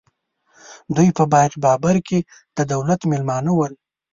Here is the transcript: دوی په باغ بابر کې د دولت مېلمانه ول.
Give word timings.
دوی 0.95 1.09
په 1.17 1.23
باغ 1.33 1.51
بابر 1.63 1.95
کې 2.07 2.19
د 2.57 2.59
دولت 2.71 2.99
مېلمانه 3.11 3.51
ول. 3.55 3.73